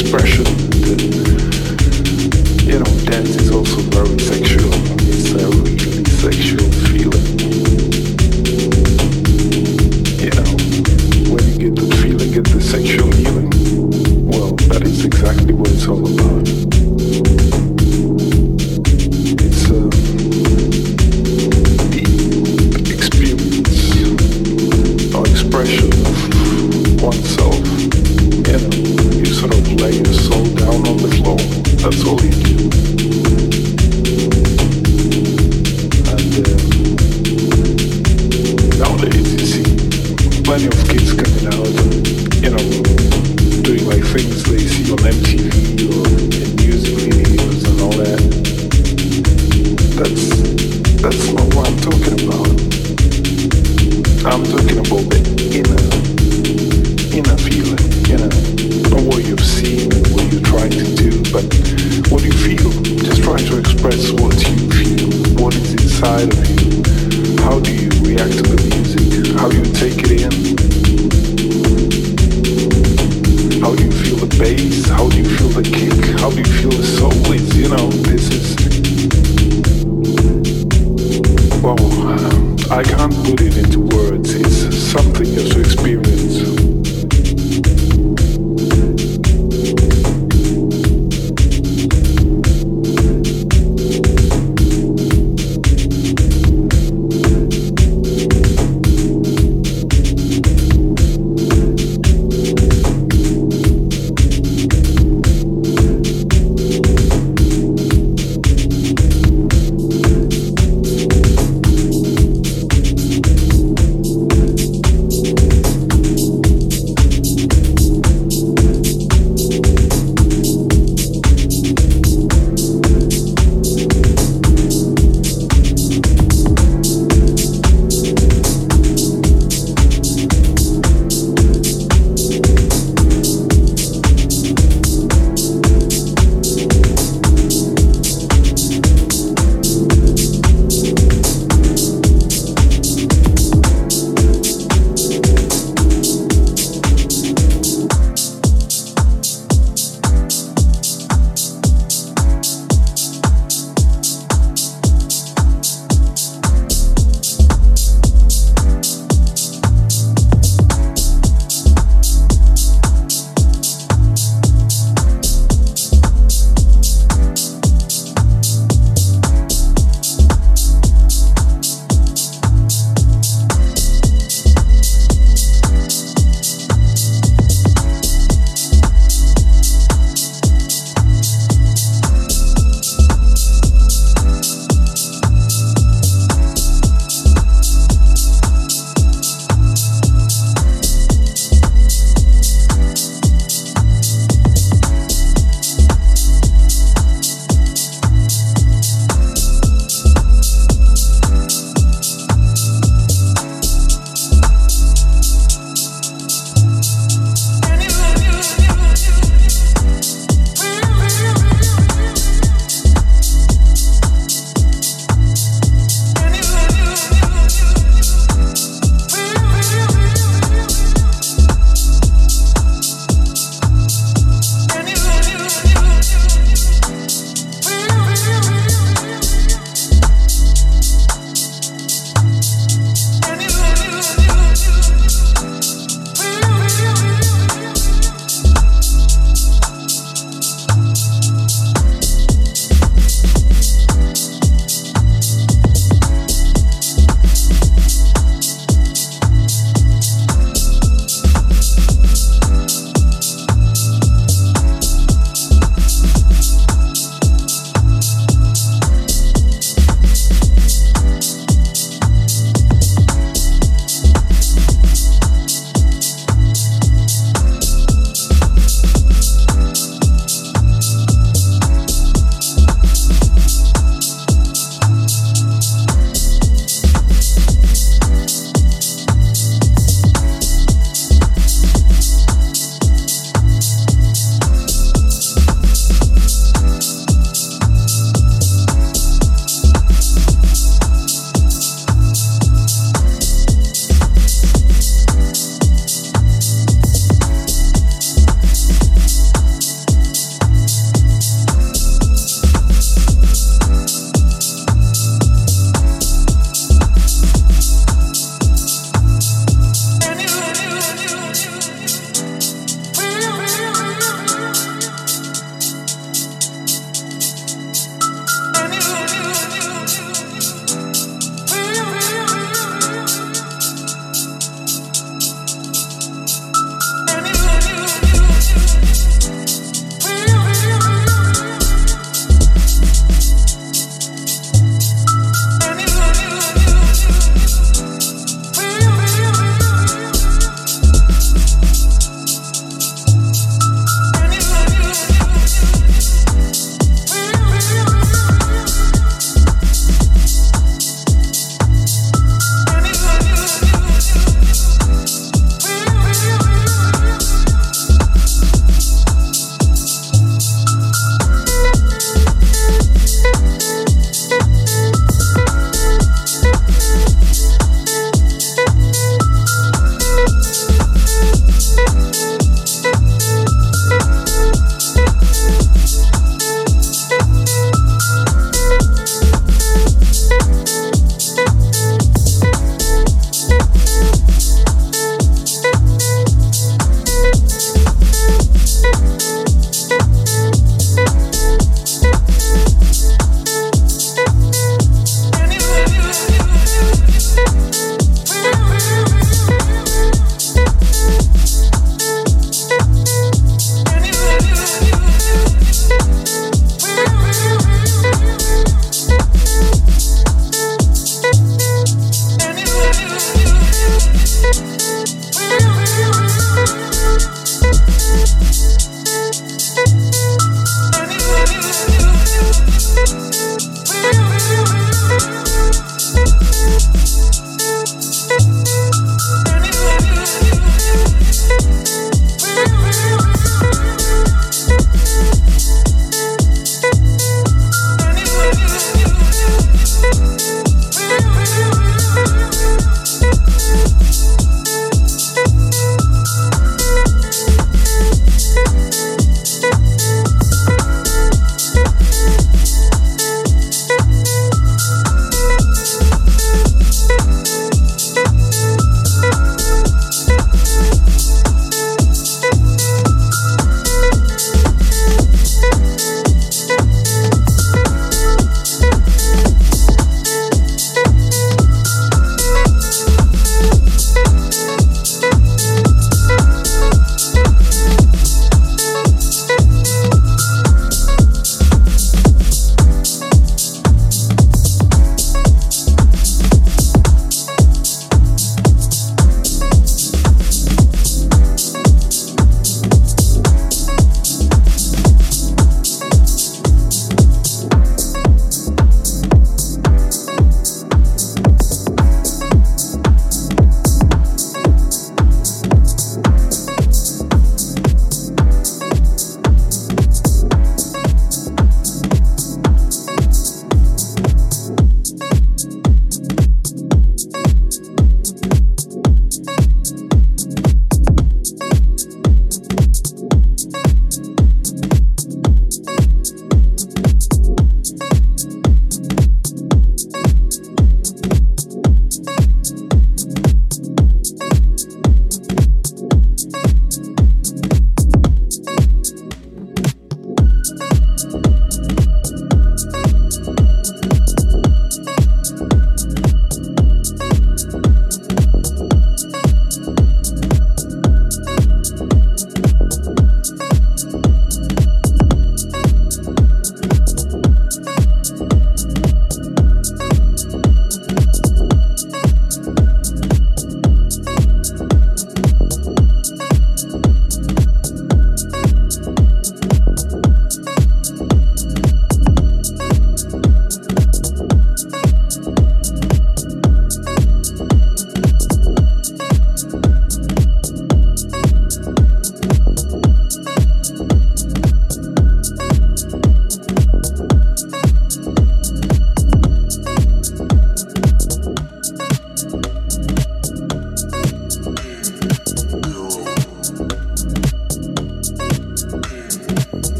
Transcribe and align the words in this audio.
expression. 0.00 0.46
And, 0.46 1.00
you 2.62 2.78
know, 2.78 2.84
dance 3.04 3.36
is 3.36 3.50
also 3.50 3.76
very 3.90 4.18
sexual. 4.18 4.47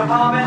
performing. 0.00 0.39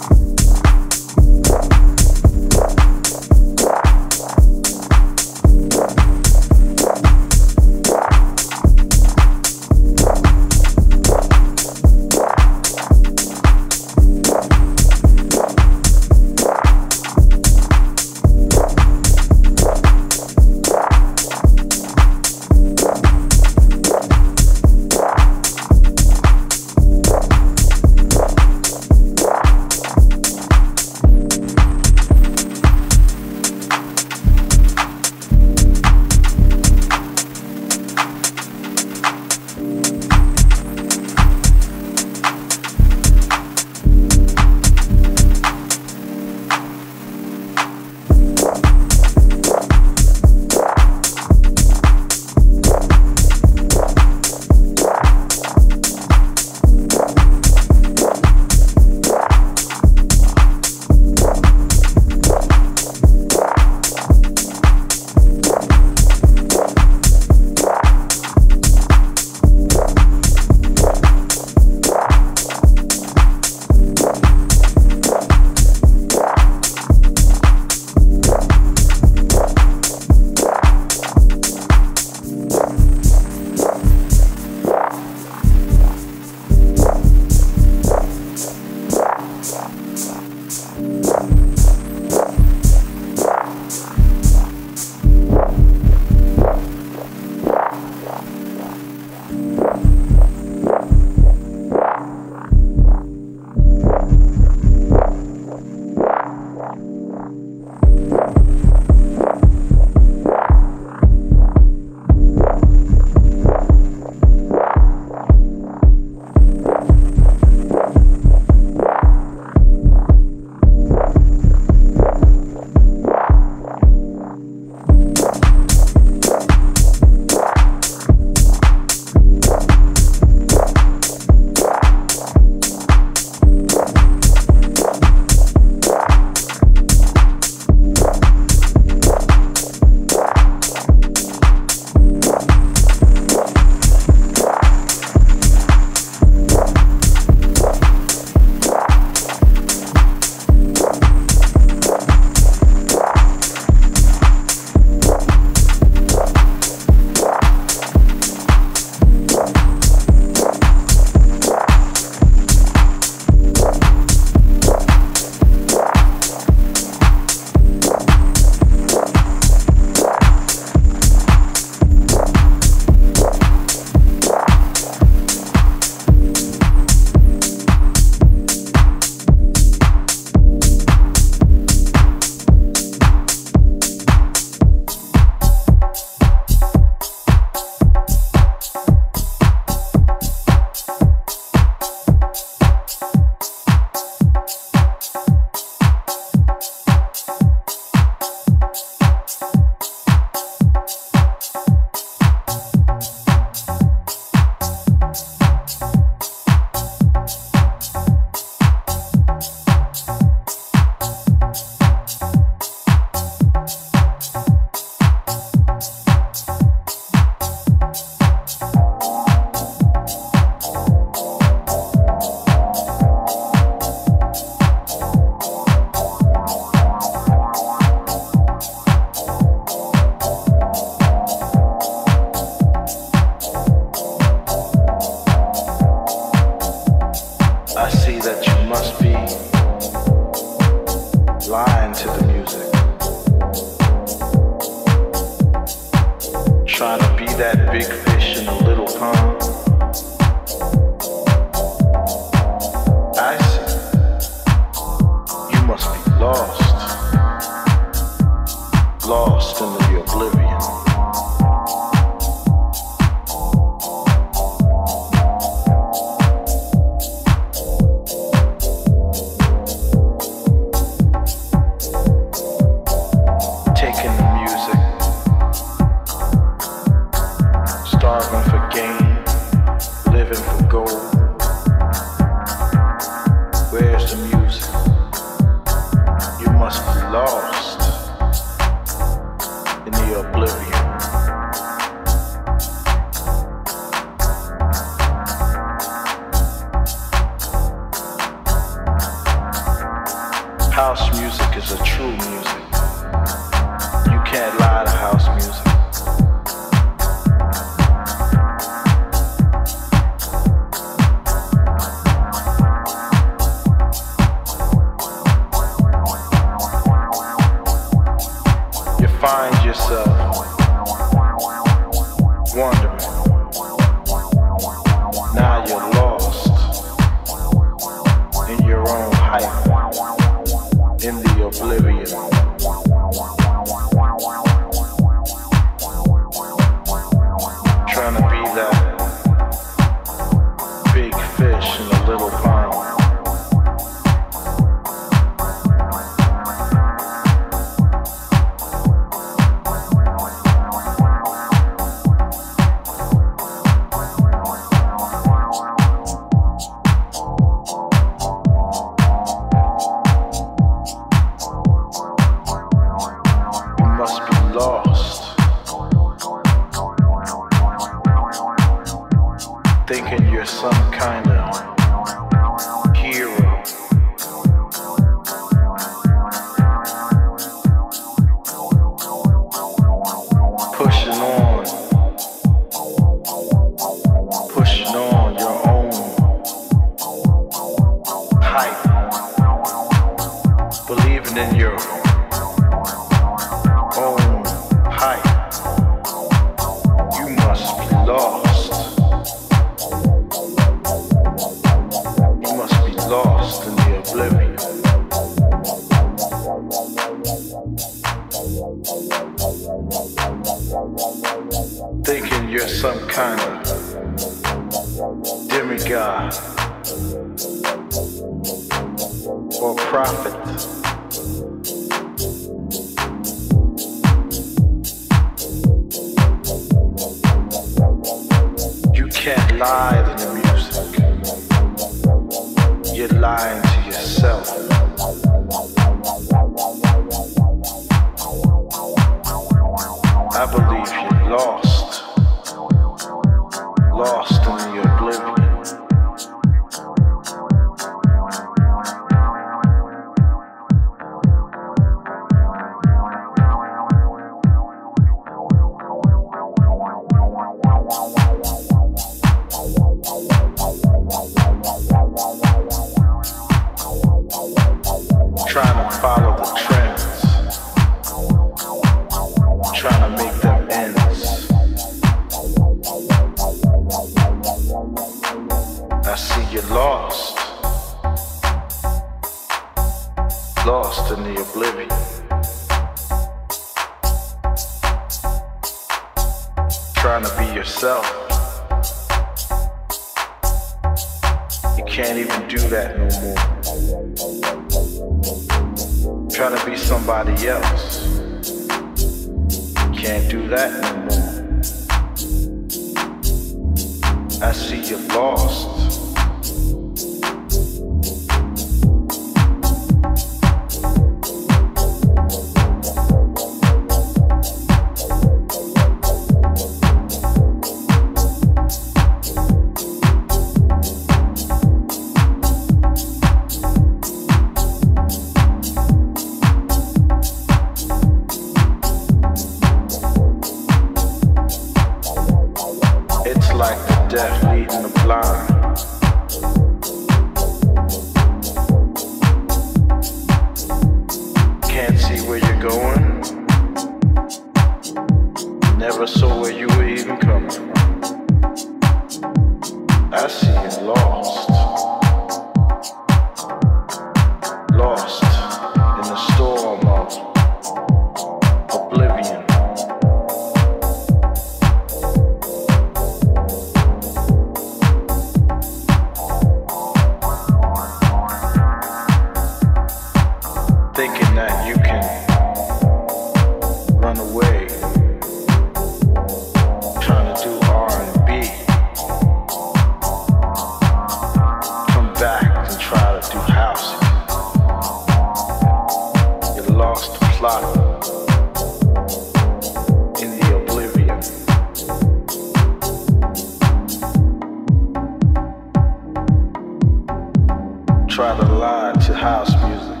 try 598.16 598.34
to 598.34 598.46
lie 598.46 598.94
to 598.94 599.12
house 599.12 599.52
music. 599.68 600.00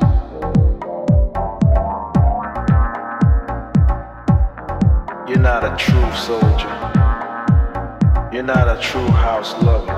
You're 5.28 5.38
not 5.38 5.62
a 5.64 5.76
true 5.76 6.12
soldier. 6.14 6.72
You're 8.32 8.42
not 8.42 8.74
a 8.74 8.80
true 8.80 9.06
house 9.08 9.52
lover. 9.62 9.95